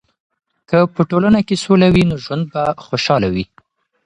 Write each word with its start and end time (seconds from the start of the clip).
که 0.69 0.77
په 0.95 1.01
ټولنه 1.09 1.39
کې 1.47 1.55
سوله 1.63 1.87
وي، 1.93 2.03
نو 2.09 2.15
ژوند 2.25 2.43
به 2.53 2.61
خوشحاله 2.85 3.27
وي. 3.33 3.45